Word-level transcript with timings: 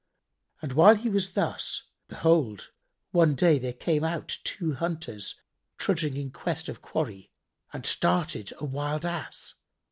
And 0.63 0.73
whilst 0.73 1.01
he 1.01 1.11
was 1.11 1.33
thus, 1.33 1.83
behold, 2.07 2.71
one 3.11 3.35
day 3.35 3.59
there 3.59 3.71
came 3.71 4.03
out 4.03 4.39
two 4.43 4.73
hunters 4.73 5.39
trudging 5.77 6.17
in 6.17 6.31
quest 6.31 6.67
of 6.67 6.81
quarry 6.81 7.29
and 7.71 7.85
started 7.85 8.51
a 8.57 8.65
wild 8.65 9.05
Ass. 9.05 9.53